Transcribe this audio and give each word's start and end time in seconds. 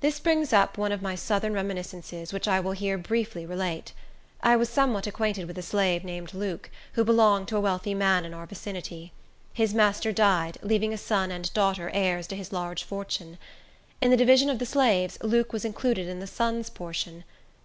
This 0.00 0.18
brings 0.18 0.52
up 0.52 0.76
one 0.76 0.90
of 0.90 1.02
my 1.02 1.14
Southern 1.14 1.52
reminiscences, 1.52 2.32
which 2.32 2.48
I 2.48 2.58
will 2.58 2.72
here 2.72 2.98
briefly 2.98 3.46
relate. 3.46 3.92
I 4.42 4.56
was 4.56 4.68
somewhat 4.68 5.06
acquainted 5.06 5.46
with 5.46 5.56
a 5.56 5.62
slave 5.62 6.02
named 6.02 6.34
Luke, 6.34 6.68
who 6.94 7.04
belonged 7.04 7.46
to 7.46 7.56
a 7.56 7.60
wealthy 7.60 7.94
man 7.94 8.24
in 8.24 8.34
our 8.34 8.46
vicinity. 8.46 9.12
His 9.54 9.72
master 9.72 10.10
died, 10.10 10.58
leaving 10.62 10.92
a 10.92 10.98
son 10.98 11.30
and 11.30 11.54
daughter 11.54 11.92
heirs 11.94 12.26
to 12.26 12.34
his 12.36 12.50
large 12.50 12.82
fortune. 12.82 13.38
In 14.00 14.10
the 14.10 14.16
division 14.16 14.50
of 14.50 14.58
the 14.58 14.66
slaves, 14.66 15.16
Luke 15.22 15.52
was 15.52 15.64
included 15.64 16.08
in 16.08 16.18
the 16.18 16.26
son's 16.26 16.68
portion. 16.68 17.22